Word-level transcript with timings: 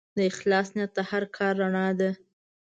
د 0.17 0.19
اخلاص 0.31 0.67
نیت 0.75 0.91
د 0.97 0.99
هر 1.09 1.23
کار 1.37 1.53
رڼا 1.61 1.87
ده. 1.99 2.09